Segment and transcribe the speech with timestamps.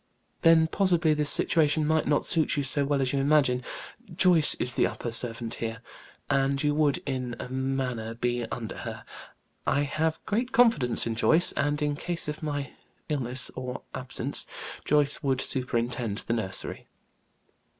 [0.41, 3.63] "Then possibly this situation might not suit you so well as you imagine.
[4.15, 5.77] Joyce is the upper servant here,
[6.27, 9.05] and you would, in a manner, be under her.
[9.67, 12.71] I have great confidence in Joyce; and in case of my
[13.09, 14.47] illness or absence,
[14.85, 16.87] Joyce would superintend the nursery."